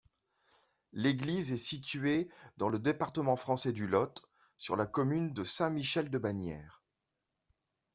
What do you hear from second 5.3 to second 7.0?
de Saint-Michel-de-Bannières.